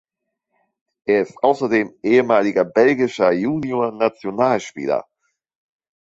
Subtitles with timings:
[1.05, 5.05] Er ist außerdem ehemaliger belgischer Juniorennationalspieler.